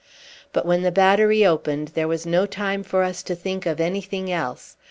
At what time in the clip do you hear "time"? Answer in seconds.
2.47-2.81